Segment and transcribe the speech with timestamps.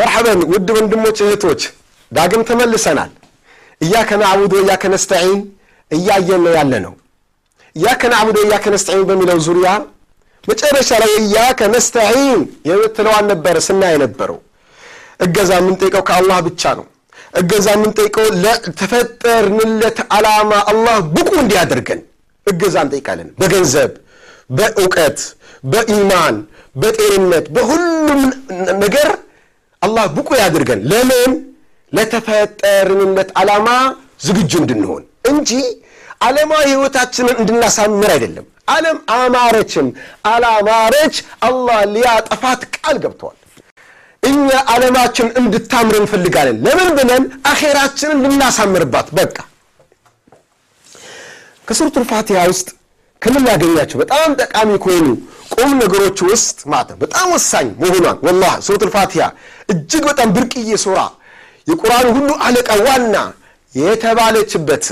[0.00, 1.62] መርሐበን ውድ ወንድሞች እህቶች፣
[2.12, 3.10] ዳግም ተመልሰናል።
[3.80, 5.40] እያከ ናዕቡድ ወእያከ ነስተዒን
[5.90, 6.94] እያየን ነው ያለ ነው።
[7.76, 9.70] እያከ ናዕቡድ ወእያከ ነስተዒን በሚለው ዙሪያ
[10.44, 14.38] መጨረሻ ላይ እያከ ነስተዒን የምትለዋን ነበረ ስናይ የነበረው።
[15.20, 16.86] እገዛ የምንጠይቀው ከአላህ ብቻ ነው።
[17.34, 22.00] እገዛ የምንጠይቀው ለተፈጠርንለት ዓላማ አላህ ብቁ እንዲያደርገን
[22.46, 23.90] እገዛ እንጠይቃለን። በገንዘብ፣
[24.50, 25.18] በእውቀት፣
[25.64, 26.36] በኢማን፣
[26.76, 28.22] በጤንነት፣ በሁሉም
[28.84, 29.10] ነገር
[29.82, 31.30] አላህ ብቁ ያድርገን። ለምን
[31.92, 33.68] ለተፈጠርንለት ዓላማ
[34.24, 35.50] ዝግጁ እንድንሆን እንጂ
[36.26, 39.86] ዓለማዊ ሕይወታችንን እንድናሳምር አይደለም። ዓለም አማረችም
[40.32, 41.14] አላማረች
[41.46, 43.36] አላህ ሊያጠፋት ቃል ገብተዋል።
[44.22, 44.38] እኛ
[44.72, 49.36] ዓለማችን እንድታምር እንፈልጋለን። ለምን ብለን አኼራችንን ልናሳምርባት። በቃ
[51.68, 52.68] ከሱረቱል ፋቲሃ ውስጥ
[53.22, 55.06] ከምናገኛቸው በጣም ጠቃሚ ከሆኑ
[55.54, 59.24] ቁም ነገሮች ውስጥ ማለት ነው በጣም ወሳኝ መሆኗን ወላሂ ሱረቱል ፋቲሃ
[59.72, 60.98] እጅግ በጣም ብርቅዬ ሱራ
[61.66, 63.16] የቁርአን ሁሉ አለቃ ዋና
[63.74, 64.86] የተባለችበት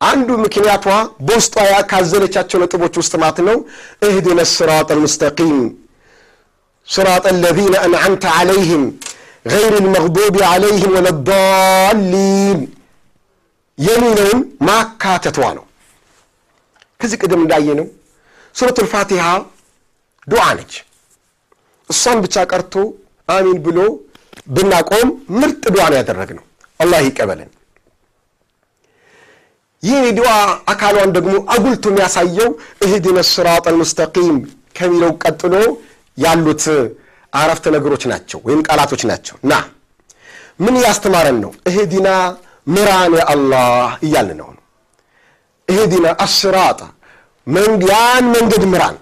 [0.00, 0.86] አንዱ ምክንያቷ
[1.26, 3.56] በውስጧ ያካዘለቻቸው ነጥቦች ውስጥ ማለት ነው
[4.06, 5.56] እህድነ ስራጥ አልሙስተቂም
[6.88, 8.84] ስራጥ አለዚነ አንዓምተ ዓለይህም
[9.46, 12.60] ገይር ልመግዱቢ ዓለይህም ወለዳሊን
[13.78, 15.64] የሚለውን ማካተቷ ነው።
[17.00, 17.86] ከዚህ ቅድም እንዳየነው
[18.54, 19.24] ሱረቱል ፋቲሃ
[20.26, 20.72] ዱዓ ነች።
[21.90, 22.74] እሷን ብቻ ቀርቶ
[23.28, 23.78] አሚን ብሎ
[24.54, 26.44] ብናቆም ምርጥ ዱዓ ነው ያደረግነው።
[26.80, 27.50] አላህ ይቀበለን።
[29.82, 30.30] ይህ የዱዓ
[30.72, 32.50] አካሏን ደግሞ አጉልቶ የሚያሳየው
[32.84, 34.36] እህድነ ስራጥ አልሙስተቂም
[34.78, 35.54] ከሚለው ቀጥሎ
[36.18, 36.64] ያሉት
[37.32, 39.54] አረፍተ ነገሮች ናቸው ወይም ቃላቶች ናቸው። ና
[40.60, 41.50] ምን እያስተማረን ነው?
[41.68, 42.08] እህዲና
[42.66, 43.68] ምራን አላህ
[44.06, 44.48] እያልን ነው።
[45.68, 46.80] እህዲና አስራጣ
[47.90, 48.96] ያን መንገድ ምራን።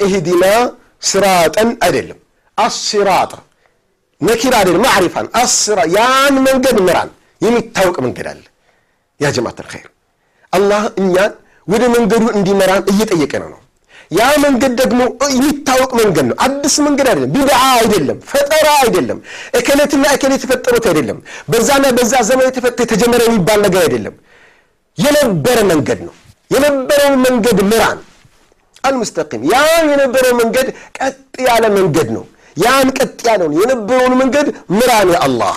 [0.00, 0.44] እህዲና
[1.02, 2.18] ስራጠን አይደለም
[2.58, 3.32] አስራጣ
[4.20, 7.10] ነኪራ አይደለም ማዕሪፋን አስራ ያን መንገድ ምራን።
[7.40, 8.42] የሚታወቅ መንገድ አለ።
[9.20, 9.88] ያ ጀማዓት አልኸይር
[10.52, 11.32] አላህ እኛን
[11.68, 13.60] ወደ መንገዱ እንዲመራን እየጠየቀ ነው።
[14.10, 15.00] ያ መንገድ ደግሞ
[15.34, 19.18] የሚታወቅ መንገድ ነው። አዲስ መንገድ አይደለም። ቢድዓ አይደለም። ፈጠራ አይደለም።
[19.58, 21.18] እከሌትና እከሌት የተፈጠሩት አይደለም።
[21.50, 22.46] በዛና በዛ ዘመን
[22.82, 24.14] የተጀመረ የሚባል ነገር አይደለም።
[24.98, 26.14] የነበረ መንገድ ነው።
[26.50, 27.98] የነበረውን መንገድ ምራን
[28.84, 29.56] አልሙስተቂም። ያ
[29.90, 30.66] የነበረው መንገድ
[30.98, 31.16] ቀጥ
[31.46, 32.24] ያለ መንገድ ነው።
[32.56, 35.56] ያን ቀጥ ያለውን የነበረውን መንገድ ምራን አላህ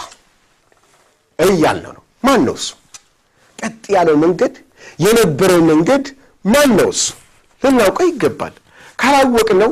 [1.40, 2.70] እያልነው ነው። ማን ነው እሱ?
[3.59, 4.53] ቀጥ ያለው መንገድ
[5.06, 6.06] የነበረው መንገድ
[6.46, 7.04] ማን ነው እሱ?
[7.62, 8.54] ልናውቀው ይገባል።
[9.00, 9.72] ካላወቅነው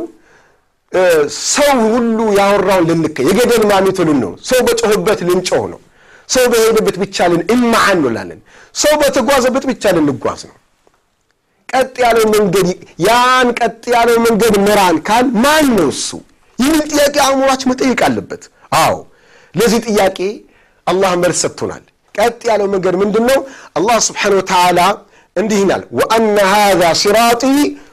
[1.47, 5.80] ሰው ሁሉ ያወራውን ልንከ የገደል ማሚቶ ልንሆን ሰው በጮህበት ልንጮህ ነው።
[6.30, 8.40] ሰው በሄደበት ብቻ ልን እማዓን እንላለን።
[8.75, 10.56] ሰው በተጓዘበት ብቻ ልንጓዝ ነው።
[11.69, 12.68] ቀጥ ያለው መንገድ
[13.06, 16.09] ያን ቀጥ ያለው መንገድ ምራን ካል ማን ነው እሱ
[16.59, 18.44] የሚል ጥያቄ አእምሯችን መጠየቅ አለበት።
[18.78, 18.96] አዎ
[19.56, 20.19] ለዚህ ጥያቄ
[20.88, 21.84] አላህ መልስ ሰጥቶናል።
[22.16, 23.40] ቀጥ ያለው መንገድ ምንድን ነው?
[23.78, 24.80] አላህ ስብሓነሁ ወተዓላ
[25.35, 27.44] እንዲህ ይላል፣ ወአነ ሃዛ ሲራጢ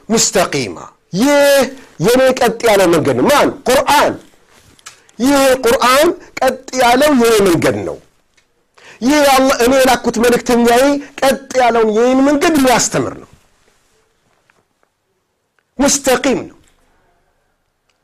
[0.09, 0.77] ሙስተቂማ።
[1.13, 1.63] ይህ
[2.05, 3.49] የኔ ቀጥ ያለው መንገድ ነው። ማን?
[3.67, 4.13] ቁርአን።
[5.19, 5.35] ይህ
[5.65, 6.07] ቁርአን
[6.39, 7.97] ቀጥ ያለው የኔ መንገድ ነው።
[9.03, 9.23] ይህ
[9.65, 10.83] እኔ የላኩት መልእክተኛዬ
[11.21, 13.29] ቀጥ ያለውን የኔን መንገድ የሚያስተምር ነው።
[15.79, 16.57] ሙስተቂም ነው።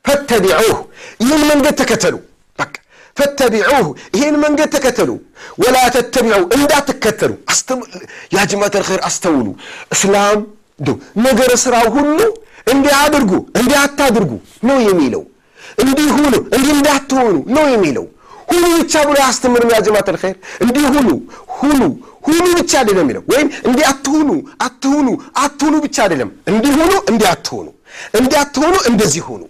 [0.06, 0.78] ፈተቢዑህ፣
[1.24, 2.16] ይህን መንገድ ተከተሉ።
[2.60, 2.74] በቃ
[3.18, 5.10] ፈተቢዑህ፣ ይህን መንገድ ተከተሉ።
[5.64, 7.32] ወላ ተተቢዑ፣ እንዳትከተሉ።
[8.36, 9.48] ያ ጀማዓት አልኸይር አስተውሉ።
[9.96, 10.40] እስላም
[10.80, 10.96] እንደው
[11.26, 12.20] ነገረ ስራው ሁሉ
[12.68, 14.32] እንዲህ አድርጉ እንዲህ አታድርጉ
[14.68, 15.24] ነው የሚለው።
[15.84, 18.06] እንዲህ ሁኑ እንዲህ እንዳትሆኑ ነው የሚለው።
[18.50, 21.10] ሁኑ ብቻ ብሎ አያስተምርም። ያ አልኸይር እንዲህ ሁኑ
[21.58, 21.82] ሁኑ
[22.28, 24.30] ሁኑ ብቻ አይደለም የሚለው። ወይም እንዲህ አትሁኑ
[24.66, 25.08] አትሁኑ
[25.44, 27.68] አትሁኑ ብቻ አይደለም። እንዲህ ሁኑ እንዲህ አትሁኑ
[28.20, 29.42] እንዲህ አትሁኑ እንደዚህ ሁኑ።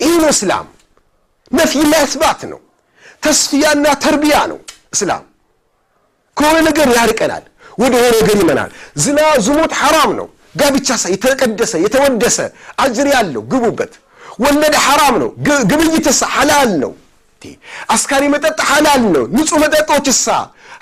[0.00, 0.66] ይህ ነው እስላም።
[1.50, 2.60] ነፍይና እስባት ነው።
[3.24, 4.58] ተስፊያና ተርቢያ ነው
[4.94, 5.24] እስላም።
[6.36, 7.44] ከሆነ ነገር ያርቀናል፣
[7.78, 8.70] ወደ ሆነ ነገር ይመናል።
[9.02, 12.38] ዝና ዝሙት ሐራም ነው። ጋብቻ የተቀደሰ የተወደሰ
[12.84, 13.92] አጅር ያለው ግቡበት።
[14.44, 15.30] ወለደ ሐራም ነው።
[15.70, 16.92] ግብይትሳ ሐላል ነው።
[17.94, 20.26] አስካሪ መጠጥ ሐላል ነው። ንጹሕ መጠጦችሳ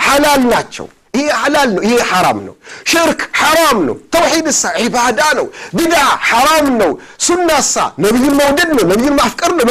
[0.07, 2.55] ሐላል ናቸው። ይሄ ሐላል ነው፣ ይሄ ሐራም ነው።
[2.91, 5.47] ሽርክ ሐራም ነው። ተውሒድሳ ዒባዳ ነው።
[5.77, 6.91] ቢድዓ ሐራም ነው።
[7.27, 7.75] ሱናሳ
[8.05, 9.67] ነቢዩን መውደድ ነው፣ ነቢዩን ማፍቀር ነው።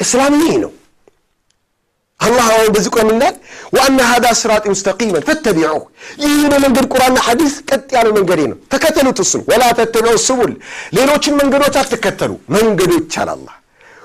[0.00, 0.72] እስላም ይህ ነው።
[2.20, 3.36] አላህ አሁን በዚህ ቆም ይላል
[3.74, 5.84] ወአነ ሃዛ ስራጢ ሙስተቂመን ፈተቢዑህ።
[6.22, 10.52] ይህ መንገድ ቁርአንና ሐዲስ ቀጥ ያለ መንገዴ ነው፣ ተከተሉት እሱን። ወላ ተተቢዑ ስቡል፣
[10.96, 13.54] ሌሎችን መንገዶች አትከተሉ። መንገዶች አለ አላህ።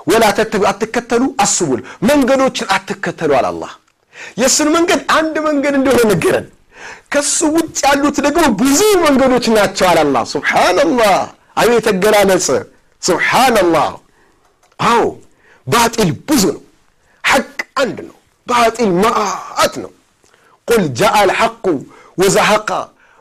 [0.08, 0.24] ወላ
[0.70, 1.80] አትከተሉ፣ አስቡል፣
[2.10, 3.72] መንገዶችን አትከተሉ አለ አላህ።
[4.42, 6.46] የእሱን መንገድ አንድ መንገድ እንደሆነ ነገረን።
[7.12, 11.16] ከሱ ውጭ ያሉት ደግሞ ብዙ መንገዶች ናቸው አለ አላህ። ሱብሓነላህ፣
[11.58, 12.48] አቤት አገላለጽ!
[14.80, 15.04] አዎ
[15.68, 16.64] ባጢል ብዙ ነው
[17.24, 18.16] ሐቅ አንድ ነው።
[18.48, 19.92] ባጢል መዓት ነው።
[20.68, 21.66] ቁል ጃአ አልሐቁ
[22.18, 22.70] ወዘሐቃ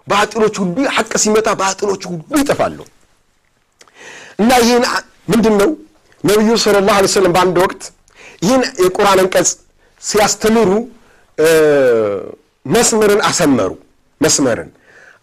[0.06, 2.78] ባጢሎች ሁሉ ሐቅ ሲመጣ ባጢሎች ሁሉ ይጠፋሉ።
[4.40, 4.84] እና ይህን
[5.32, 5.70] ምንድን ነው
[6.24, 7.82] ነቢዩ ሰለላሁ ዐለይሂ ወሰለም በአንድ ወቅት
[8.42, 9.48] ይህን የቁርአን አንቀጽ
[10.02, 10.70] ሲያስተምሩ
[12.66, 13.70] መስመርን አሰመሩ።
[14.20, 14.70] መስመርን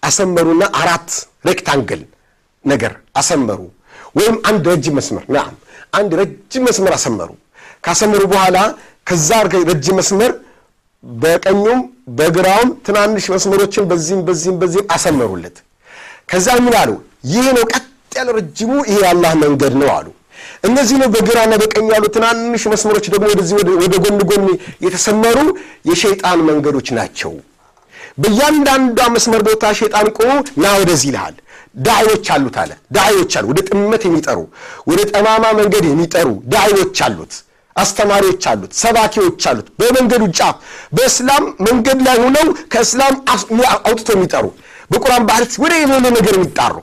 [0.03, 1.09] አሰመሩና አራት
[1.47, 2.01] rectangle
[2.65, 3.59] ነገር አሰመሩ።
[4.15, 5.51] ወይም አንድ ረጅም መስመር ናም
[5.99, 7.29] አንድ ረጅም መስመር አሰመሩ።
[7.85, 8.57] ካሰመሩ በኋላ
[9.09, 9.29] ከዛ
[9.69, 10.31] ረጅም መስመር
[11.03, 11.79] በቀኙም
[12.17, 15.55] በግራውም ትናንሽ መስመሮችን በዚህም በዚህም በዚህም አሰመሩለት።
[16.31, 16.89] ከዛ ምን አሉ?
[17.31, 17.85] ይህ ነው ቀጥ
[18.17, 20.07] ያለ ረጅሙ ይሄ የአላህ መንገድ ነው አሉ።
[20.63, 24.43] እነዚህ ነው በግራና በቀኝ ያሉ ትናንሽ መስመሮች ደግሞ ወደዚህ ወደ ጎን ጎን
[24.85, 25.37] የተሰመሩ
[25.89, 27.31] የሸይጣን መንገዶች ናቸው።
[28.17, 30.31] በእያንዳንዷ መስመር ቦታ ሸይጣን ቆሞ
[30.61, 31.35] ና ወደዚህ ይልሃል።
[31.81, 34.39] ዳዒዎች አሉት አለ። ዳዒዎች አሉ፣ ወደ ጥመት የሚጠሩ
[34.89, 37.33] ወደ ጠማማ መንገድ የሚጠሩ ዳዒዎች አሉት፣
[37.75, 40.55] አስተማሪዎች አሉት፣ ሰባኪዎች አሉት። በመንገዱ ጫፍ
[40.95, 43.13] በእስላም መንገድ ላይ ሆነው ከእስላም
[43.81, 44.45] አውጥቶ የሚጠሩ
[44.91, 46.75] በቁርአን ባህሪት ወደ የሌለ ነገር የሚጣሩ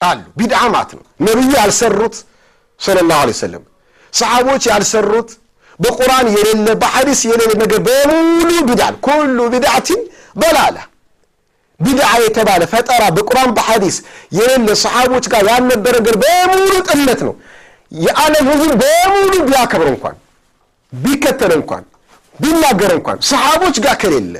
[0.00, 0.60] አሉ። ቢድዓ
[0.92, 2.16] ነው። ነቢዩ ያልሰሩት
[2.82, 3.62] ሰለላሁ ዐለይሂ ወሰለም
[4.12, 5.30] ሰሓቦች ያልሰሩት
[5.78, 10.00] በቁርአን የሌለ በሐዲስ የሌለ ነገር በሙሉ ቢድዓን ኩሉ ቢድዓትን
[10.40, 10.76] በላላ
[11.80, 13.96] ቢድዓ የተባለ ፈጠራ በቁርአን በሐዲስ
[14.38, 17.34] የሌለ ሰሓቦች ጋር ያልነበረ ነገር በሙሉ ጥመት ነው።
[18.00, 20.16] የዓለም ህዝብ በሙሉ ቢያከብር እንኳን
[20.92, 21.82] ቢከተል እንኳን
[22.34, 24.34] ቢናገር እንኳን ሰሓቦች ጋር ከሌለ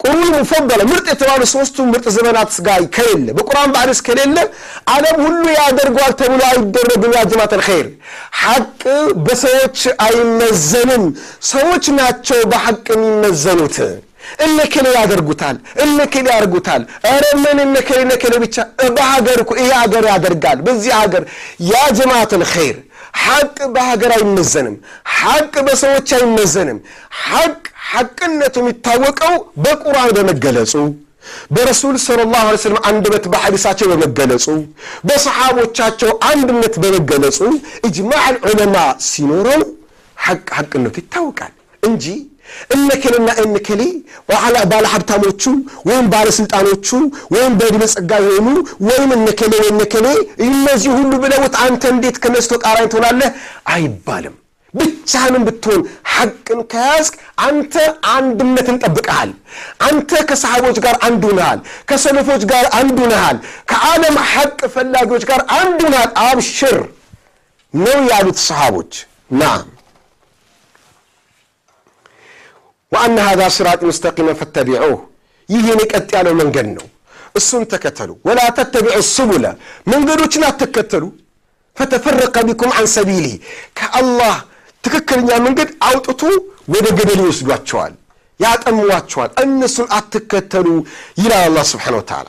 [0.00, 4.36] ቁሩን ሙፈበለ ምርጥ የተባሉ ሶስቱ ምርጥ ዘመናት ጋር ከሌለ በቁርአን በሐዲስ ከሌለ
[4.92, 7.88] ዓለም ሁሉ ያደርገዋል ተብሎ አይደረግም። ያ ጀማት አልኸይር
[8.42, 8.80] ሐቅ
[9.26, 11.04] በሰዎች አይመዘንም።
[11.50, 13.76] ሰዎች ናቸው በሐቅ የሚመዘኑት።
[14.44, 18.00] እነከሌ ያደርጉታል፣ እነከሌ ያደርጉታል። ኧረ ምን እነከሌ
[18.44, 18.56] ብቻ
[18.96, 21.22] በሀገር እኮ ይሄ ሀገር ያደርጋል በዚህ ሀገር
[21.70, 22.78] ያ ጀማት አልኸይር
[23.14, 24.76] ሐቅ በሀገር አይመዘንም።
[25.16, 26.78] ሐቅ በሰዎች አይመዘንም።
[27.24, 27.56] ሐቅ
[27.90, 30.74] ሐቅነቱ የሚታወቀው በቁርአን በመገለጹ
[31.54, 34.46] በረሱል ሰለላሁ ዐለይሂ ወሰለም አንደበት በሐዲሳቸው በመገለጹ
[35.08, 37.38] በሰሓቦቻቸው አንድነት በመገለጹ
[37.88, 38.76] ኢጅማዕ ዑለማ
[39.08, 39.62] ሲኖረው
[40.16, 41.52] ሐቅ ሐቅነቱ ይታወቃል
[41.82, 42.06] እንጂ
[42.74, 43.82] እነከሌና እነከሌ
[44.70, 45.42] ባለ ሀብታሞቹ
[45.88, 46.88] ወይም ባለስልጣኖቹ
[47.34, 48.56] ወይም በዕድሜ ጸጋ የሆኑ
[48.88, 50.06] ወይም እነከሌ እነከሌ
[50.46, 53.30] እነዚህ ሁሉ ብለውት አንተ እንዴት ከነሱ ተቃራኒ ትሆናለህ
[53.74, 54.36] አይባልም።
[54.74, 55.80] ብቻህንም ብትሆን
[56.12, 57.14] ሐቅን ከያዝክ
[57.46, 57.74] አንተ
[58.12, 59.30] አንድነትን ጠብቀሃል።
[59.86, 61.60] አንተ ከሰሓቦች ጋር አንዱ ነሃል።
[61.90, 63.38] ከሰለፎች ጋር አንዱ ነሃል።
[63.72, 66.78] ከዓለም ሐቅ ፈላጊዎች ጋር አንዱ ነሃል። አብሽር
[67.74, 68.92] ነው ያሉት ሰሓቦች
[69.40, 69.64] ናም
[72.92, 74.98] ወአነ ሃዛ ሲራጢ ሙስተቂመን ፈተቢዑህ
[75.48, 76.86] ይህ የኔ ቀጥ ያለው መንገድ ነው፣
[77.38, 79.44] እሱን ተከተሉ። ወላ ተተቢዑ ሱቡለ
[79.92, 81.04] መንገዶችን አትከተሉ።
[81.76, 83.34] ፈተፈረቀ ቢኩም አን ሰቢሊህ
[83.78, 84.34] ከአላህ
[84.84, 86.20] ትክክለኛ መንገድ አውጥቶ
[86.74, 87.94] ወደ ገደል ይወስዷቸዋል፣
[88.40, 90.66] ያጠሟቸዋል። እነሱን አትከተሉ
[91.20, 92.28] ይላል አላህ ስብሓነ ወተዓላ።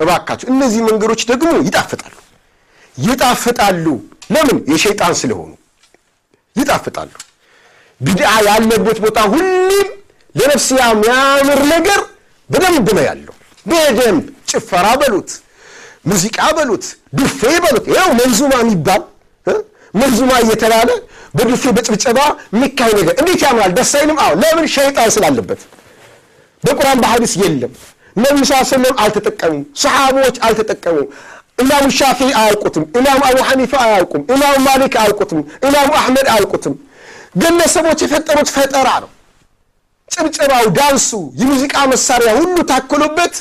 [0.00, 2.14] እባካችሁ እነዚህ መንገዶች ደግሞ ይጣፍጣሉ፣
[2.96, 3.86] ይጣፍጣሉ።
[4.34, 4.58] ለምን?
[4.72, 5.50] የሸይጣን ስለሆኑ
[6.56, 7.10] ይጣፍጣሉ።
[8.00, 9.88] ቢድዓ ያለበት ቦታ ሁሌም
[10.34, 12.00] ለነፍስያ የሚያምር ነገር
[12.50, 13.34] በደንብ ነው ያለው።
[13.66, 15.30] በደንብ ጭፈራ በሉት፣
[16.10, 16.84] ሙዚቃ በሉት፣
[17.18, 19.02] ዱፌ በሉት። ይኸው መንዙማ የሚባል
[19.94, 20.88] መንዙማ እየተባለ
[21.36, 22.18] በዱፌ በጭብጨባ
[22.54, 23.72] የሚካሄድ ነገር እንዴት ያምራል!
[23.78, 24.18] ደስ አይልም?
[24.24, 24.66] አዎ። ለምን?
[24.74, 25.60] ሸይጣን ስላለበት።
[26.62, 27.72] በቁርአን በሐዲስ የለም።
[28.16, 31.06] ነቢዩ ስ ሰለም አልተጠቀሙም። ሰሓቦች አልተጠቀሙም።
[31.62, 36.74] ኢማሙ ሻፊ አያውቁትም። ኢማሙ አቡ ሐኒፋ አያውቁም። ኢማሙ ማሊክ አያውቁትም። ኢማሙ አሕመድ አያውቁትም።
[37.38, 39.10] ግለሰቦች የፈጠሩት ፈጠራ ነው።
[40.08, 41.08] ጭብጨባው፣ ዳንሱ፣
[41.40, 43.34] የሙዚቃ መሳሪያ ሁሉ ታክሎበት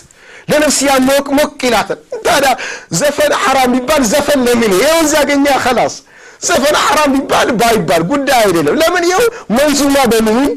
[0.51, 2.51] ለነፍስያ ሞቅ ሞቅ ይላታል። ታዲያ
[2.99, 5.95] ዘፈን ሐራም ቢባል ዘፈን ለምን ይኸው እዚያ ያገኛ ከላስ
[6.47, 9.23] ዘፈን ሐራም ቢባል ባይባል ጉዳይ አይደለም። ለምን ይኸው
[9.57, 10.49] መንዙማ በሚል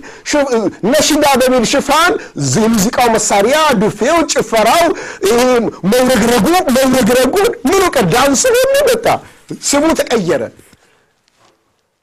[0.93, 2.13] ነሽዳ በሚል ሽፋን
[2.55, 4.85] የሙዚቃው መሳሪያ ዱፌው፣ ጭፈራው፣
[5.93, 9.07] መውረግረጉ መውረግረጉን ምኑ ቀር ዳንሱ ሁሉ መጣ፣
[9.63, 10.43] ስሙ ተቀየረ።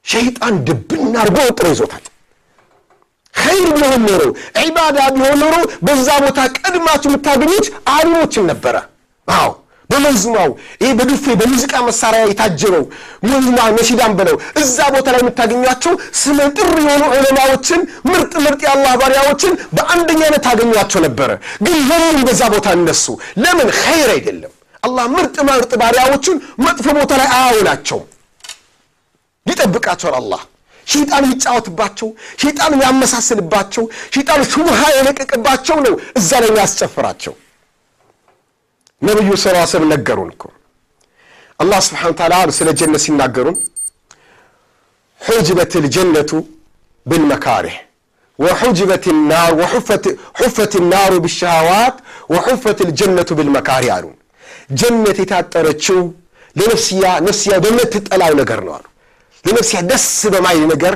[0.08, 2.04] ሸይጣን ድብና አድርጎ ወጥሮ ይዞታል።
[3.34, 4.22] ኸይር ቢሆን ኖሮ
[4.60, 5.54] ዒባዳ ቢሆን ኖሮ
[5.86, 8.76] በዛ ቦታ ቀድማችሁ የምታገኙት አሊሞችን ነበረ።
[9.28, 9.50] አዎ
[9.90, 10.50] በመንዙማው
[10.82, 12.82] ይህ በዱፌ በሙዚቃ መሳሪያ የታጀበው
[13.24, 19.54] መንዙማ ነሺዳን ብለው እዛ ቦታ ላይ የምታገኟቸው ስመ ጥር የሆኑ ዑለማዎችን ምርጥ ምርጥ የአላህ ባሪያዎችን
[19.76, 21.30] በአንደኛነት ታገኟቸው ነበረ።
[21.64, 23.06] ግን ለምን በዛ ቦታ እነሱ
[23.44, 26.36] ለምን ኸይር አይደለም። አላህ ምርጥ ምርጥ ባሪያዎችን
[26.66, 28.06] መጥፎ ቦታ ላይ አያውላቸውም።
[29.48, 30.42] ይጠብቃቸዋል አላህ።
[30.86, 32.08] ሸይጣን ይጫወትባቸው፣
[32.42, 37.34] ሸይጣን ያመሳስልባቸው፣ ሸይጣን ሹብሃ የለቀቅባቸው ነው እዛ ላይ የሚያስጨፍራቸው።
[39.02, 40.44] ነቢዩ ሰለላሁ ዐለይሂ ነገሩን እኮ
[41.60, 43.56] አላህ ስብሓነሁ ወተዓላ ስለ ጀነት ሲናገሩን
[45.20, 46.30] ሑጅበት ልጀነቱ
[47.06, 47.76] ብልመካሪህ
[48.38, 49.52] ወሑጅበት ናር
[50.40, 51.96] ሑፈት ናሩ ብሸሃዋት
[52.34, 54.16] ወሑፈት ልጀነቱ ብልመካሪህ አሉን።
[54.80, 56.00] ጀነት የታጠረችው
[56.56, 57.92] ለነፍስያ ነፍስያ ደነት
[58.40, 58.84] ነገር ነው አሉ
[59.48, 60.94] ለነፍስያ ደስ በማይል ነገር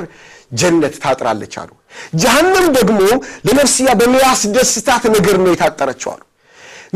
[0.61, 1.71] ጀነት ታጥራለች አሉ።
[2.15, 2.99] ጀሃነም ደግሞ
[3.47, 6.23] ለነፍስያ በሚያስደስታት ነገር ነው የታጠረችው አሉ።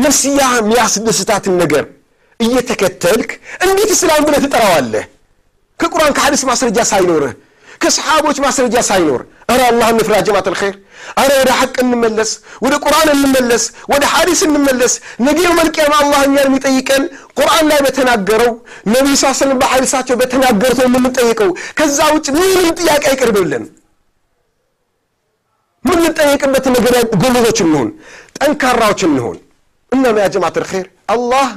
[0.04, 1.84] ነፍስያ የሚያስደስታትን ነገር
[2.40, 3.30] እየተከተልክ
[3.66, 5.04] እንዴት እስላም ብለህ ትጠራዋለህ?
[5.80, 7.32] ከቁርአን ከሐዲስ ማስረጃ ሳይኖርህ
[7.82, 10.76] ከሰሓቦች ማስረጃ ሳይኖር አረ አላህ እንፍራ ጀማት ልኸይር
[11.20, 12.30] አረ ወደ ሐቅ እንመለስ
[12.64, 14.94] ወደ ቁርአን እንመለስ ወደ ሐዲስ እንመለስ።
[15.26, 17.02] ነገ መልቅያማ አላህ እኛን የሚጠይቀን
[17.38, 18.52] ቁርአን ላይ በተናገረው
[18.94, 23.64] ነቢዩ ስ ስለም በሐዲሳቸው በተናገሩት የምንጠይቀው። ከዛ ውጭ ምንም ጥያቄ አይቀርብልን።
[25.84, 27.88] ምንጠየቅበት ነገር ጎበዞች እንሆን
[28.38, 29.36] ጠንካራዎች እንሆን
[29.92, 31.48] እናም ያ ጀማት ልኸይር አላህ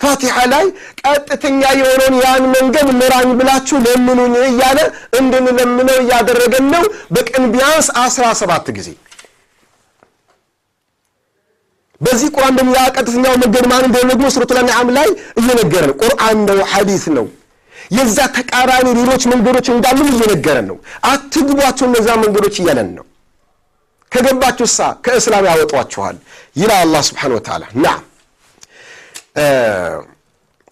[0.00, 0.64] ፋቲሓ ላይ
[1.02, 4.78] ቀጥተኛ የሆነውን ያን መንገድ ምራኝ ብላችሁ ለምኑኝ እያለ
[5.20, 6.84] እንድንለምነው እያደረገን ነው።
[7.14, 8.88] በቀን ቢያንስ አስራ ሰባት ጊዜ
[12.00, 15.08] በዚህ ቁርአን ደግሞ ቀጥተኛው መንገድ ማን እንደሆነ ደግሞ ሱረቱል አንዓም ላይ
[15.40, 17.26] እየነገረን ቁርአን ነው ሐዲስ ነው።
[17.90, 20.76] የዛ ተቃራኒ ሌሎች መንገዶች እንዳሉም እየነገረን ነው።
[21.10, 23.04] አትግቧቸው እነዛ መንገዶች እያለን ነው።
[24.12, 26.16] ከገባችሁ ሳ ከእስላም ያወጧችኋል
[26.56, 28.02] ይላል አላህ ስብሓን ወተዓላ። ናም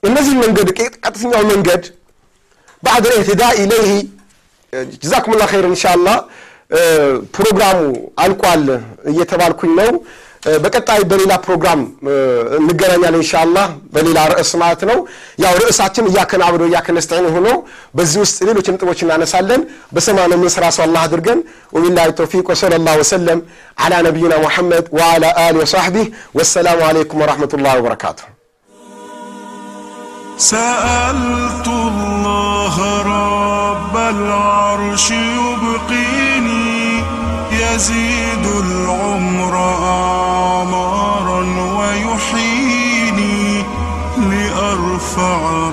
[0.03, 1.83] እነዚህ መንገድ ቀጥተኛው መንገድ
[2.83, 3.91] ባዕድ ልእህትዳ ኢለይህ
[4.95, 6.09] ጀዛኩም ላ ኸይር እንሻላ
[7.37, 7.79] ፕሮግራሙ
[8.25, 8.65] አልቋል
[9.11, 9.91] እየተባልኩኝ ነው።
[10.63, 11.81] በቀጣይ በሌላ ፕሮግራም
[12.59, 13.57] እንገናኛለን እንሻላ
[13.95, 14.99] በሌላ ርዕስ ማለት ነው።
[15.45, 17.49] ያው ርዕሳችን እያከን አብዶ እያከን ነስተዒን ሆኖ
[17.95, 19.63] በዚህ ውስጥ ሌሎች ነጥቦች እናነሳለን።
[19.95, 21.43] በሰማነ የምንሰራ ሰው አላህ አድርገን።
[21.77, 23.43] ወቢላሂ ተውፊቅ ወሰለ ላሁ ወሰለም
[23.85, 26.09] አላ ነቢይና ሙሐመድ ወአላ አሊ ወሳሕቢህ
[26.41, 28.29] ወሰላሙ አለይኩም ወረሕመቱላህ ወበረካቱሁ
[30.43, 37.03] سألت الله رب العرش يبقيني
[37.53, 41.41] يزيد العمر أعمارا
[41.79, 43.63] ويحييني
[44.17, 45.69] لأرفع